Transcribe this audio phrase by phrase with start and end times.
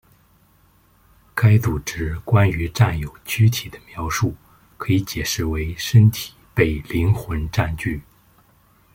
[1.35, 4.33] 该组织关于占有躯体的描述
[4.75, 8.01] 可以解释为身体被灵魂占据。